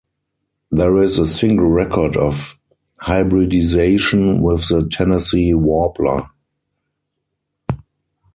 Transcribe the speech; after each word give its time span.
There 0.71 0.97
is 0.97 1.19
a 1.19 1.27
single 1.27 1.67
record 1.67 2.17
of 2.17 2.57
hybridization 3.01 4.41
with 4.41 4.67
the 4.69 4.87
Tennessee 4.89 5.53
warbler. 5.53 6.23